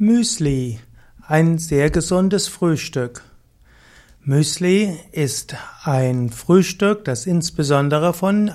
[0.00, 0.78] Müsli,
[1.26, 3.24] ein sehr gesundes Frühstück.
[4.22, 8.52] Müsli ist ein Frühstück, das insbesondere von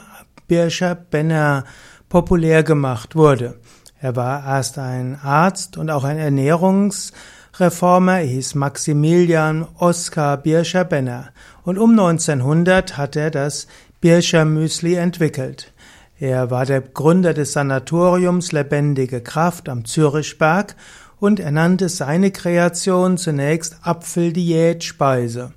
[0.48, 1.66] Birscher Benner
[2.08, 3.60] populär gemacht wurde.
[4.00, 11.34] Er war erst ein Arzt und auch ein Ernährungsreformer, er hieß Maximilian Oskar Birscher Benner
[11.64, 13.68] und um 1900 hat er das
[14.00, 15.74] Birscher Müsli entwickelt.
[16.18, 20.78] Er war der Gründer des Sanatoriums Lebendige Kraft am Zürichberg
[21.24, 25.54] und er nannte seine Kreation zunächst Apfeldiät-Speise.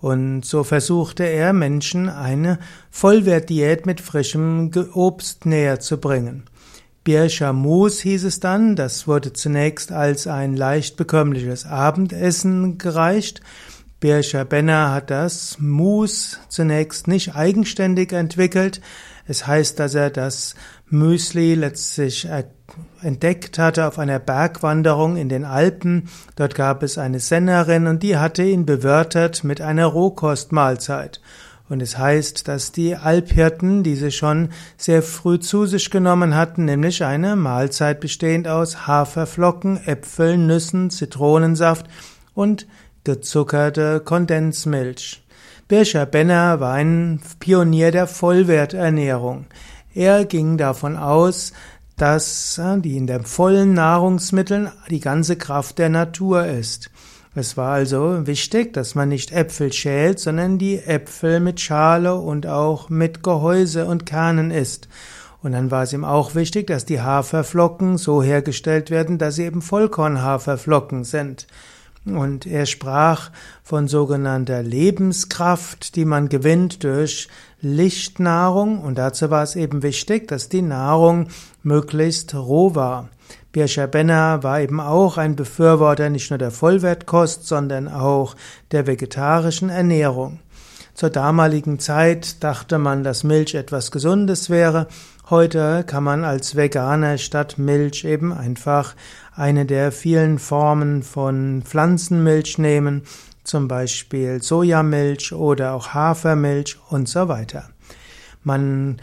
[0.00, 2.60] Und so versuchte er Menschen eine
[2.92, 6.44] Vollwertdiät mit frischem Obst näher zu bringen.
[7.02, 13.40] Birscher Mus hieß es dann, das wurde zunächst als ein leicht bekömmliches Abendessen gereicht.
[13.98, 18.80] Birscher Benner hat das Mus zunächst nicht eigenständig entwickelt.
[19.26, 20.54] Es heißt, dass er das
[20.88, 22.28] Müsli letztlich
[23.00, 26.08] entdeckt hatte auf einer Bergwanderung in den Alpen.
[26.36, 31.20] Dort gab es eine Sennerin und die hatte ihn bewirtet mit einer Rohkostmahlzeit.
[31.68, 37.02] Und es heißt, dass die Alphirten diese schon sehr früh zu sich genommen hatten, nämlich
[37.02, 41.86] eine Mahlzeit bestehend aus Haferflocken, Äpfeln, Nüssen, Zitronensaft
[42.34, 42.66] und
[43.04, 45.21] gezuckerte Kondensmilch.
[45.68, 49.46] Birscher Benner war ein Pionier der Vollwerternährung.
[49.94, 51.52] Er ging davon aus,
[51.96, 56.90] dass äh, die in den vollen Nahrungsmitteln die ganze Kraft der Natur ist.
[57.34, 62.46] Es war also wichtig, dass man nicht Äpfel schält, sondern die Äpfel mit Schale und
[62.46, 64.88] auch mit Gehäuse und Kernen isst.
[65.42, 69.44] Und dann war es ihm auch wichtig, dass die Haferflocken so hergestellt werden, dass sie
[69.44, 71.46] eben Vollkornhaferflocken sind.
[72.04, 73.30] Und er sprach
[73.62, 77.28] von sogenannter Lebenskraft, die man gewinnt durch
[77.60, 78.80] Lichtnahrung.
[78.80, 81.28] Und dazu war es eben wichtig, dass die Nahrung
[81.62, 83.08] möglichst roh war.
[83.52, 88.34] Birscher Benner war eben auch ein Befürworter nicht nur der Vollwertkost, sondern auch
[88.72, 90.40] der vegetarischen Ernährung.
[90.94, 94.88] Zur damaligen Zeit dachte man, dass Milch etwas Gesundes wäre.
[95.30, 98.94] Heute kann man als Veganer statt Milch eben einfach
[99.34, 103.02] eine der vielen Formen von Pflanzenmilch nehmen,
[103.42, 107.70] zum Beispiel Sojamilch oder auch Hafermilch und so weiter.
[108.44, 109.00] Man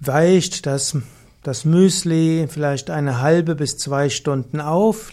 [0.00, 0.96] weicht das,
[1.42, 5.12] das Müsli vielleicht eine halbe bis zwei Stunden auf,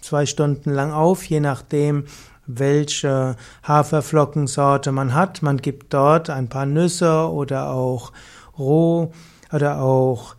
[0.00, 2.04] zwei Stunden lang auf, je nachdem,
[2.46, 5.42] welche Haferflockensorte man hat.
[5.42, 8.12] Man gibt dort ein paar Nüsse oder auch
[8.58, 9.12] roh
[9.52, 10.36] oder auch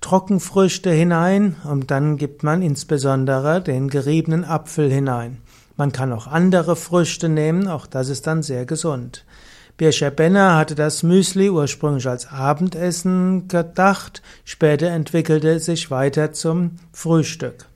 [0.00, 5.38] Trockenfrüchte hinein und dann gibt man insbesondere den geriebenen Apfel hinein.
[5.76, 9.24] Man kann auch andere Früchte nehmen, auch das ist dann sehr gesund.
[9.76, 16.76] Birscher Benner hatte das Müsli ursprünglich als Abendessen gedacht, später entwickelte es sich weiter zum
[16.92, 17.66] Frühstück.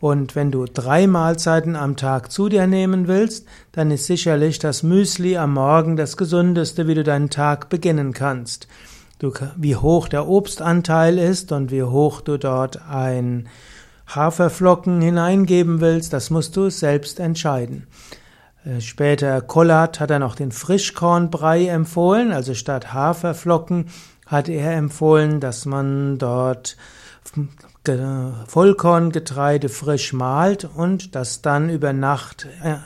[0.00, 4.82] Und wenn du drei Mahlzeiten am Tag zu dir nehmen willst, dann ist sicherlich das
[4.82, 8.68] Müsli am Morgen das gesundeste, wie du deinen Tag beginnen kannst.
[9.18, 13.48] Du, wie hoch der Obstanteil ist und wie hoch du dort ein
[14.06, 17.88] Haferflocken hineingeben willst, das musst du selbst entscheiden.
[18.64, 23.86] Äh, später Kollat hat er noch den Frischkornbrei empfohlen, also statt Haferflocken
[24.26, 26.76] hat er empfohlen, dass man dort
[28.46, 32.76] Vollkorngetreide frisch mahlt und das dann über Nacht äh,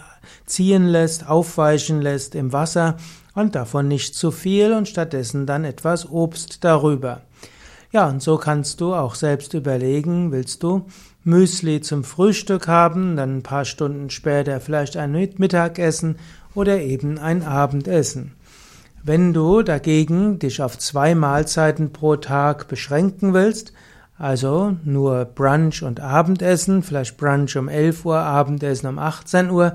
[0.47, 2.97] ziehen lässt, aufweichen lässt im Wasser
[3.35, 7.23] und davon nicht zu viel und stattdessen dann etwas Obst darüber.
[7.91, 10.87] Ja, und so kannst du auch selbst überlegen, willst du
[11.25, 16.17] Müsli zum Frühstück haben, dann ein paar Stunden später vielleicht ein Mittagessen
[16.55, 18.33] oder eben ein Abendessen.
[19.05, 23.73] Wenn du dagegen dich auf zwei Mahlzeiten pro Tag beschränken willst,
[24.23, 29.75] also nur Brunch und Abendessen, vielleicht Brunch um 11 Uhr, Abendessen um 18 Uhr,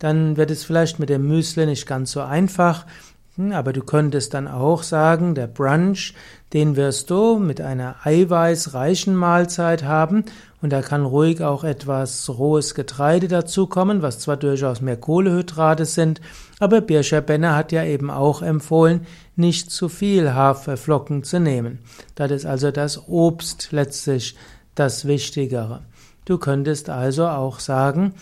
[0.00, 2.86] dann wird es vielleicht mit dem Müsli nicht ganz so einfach.
[3.36, 6.14] Aber du könntest dann auch sagen, der Brunch,
[6.52, 10.24] den wirst du mit einer eiweißreichen Mahlzeit haben
[10.62, 16.20] und da kann ruhig auch etwas rohes Getreide dazukommen, was zwar durchaus mehr Kohlehydrate sind,
[16.60, 19.04] aber Birscher Benner hat ja eben auch empfohlen,
[19.34, 21.80] nicht zu viel Haferflocken zu nehmen.
[22.14, 24.36] Das ist also das Obst letztlich
[24.76, 25.82] das Wichtigere.
[26.24, 28.14] Du könntest also auch sagen,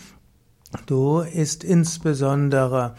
[0.87, 2.95] du isst insbesondere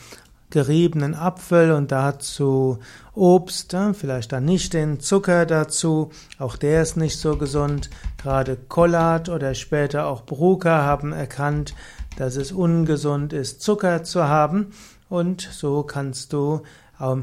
[0.54, 2.78] geriebenen Apfel und dazu
[3.12, 7.90] Obst, vielleicht dann nicht den Zucker dazu, auch der ist nicht so gesund.
[8.22, 11.74] Gerade Kollat oder später auch Brucker haben erkannt,
[12.16, 14.72] dass es ungesund ist, Zucker zu haben
[15.08, 16.62] und so kannst du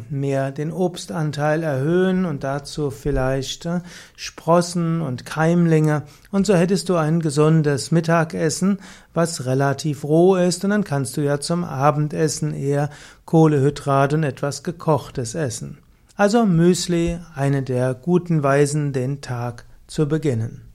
[0.09, 3.81] mehr den Obstanteil erhöhen und dazu vielleicht äh,
[4.15, 6.03] Sprossen und Keimlinge.
[6.31, 8.79] Und so hättest du ein gesundes Mittagessen,
[9.13, 10.63] was relativ roh ist.
[10.63, 12.89] Und dann kannst du ja zum Abendessen eher
[13.25, 15.77] Kohlehydrate und etwas gekochtes essen.
[16.15, 20.70] Also Müsli, eine der guten Weisen, den Tag zu beginnen.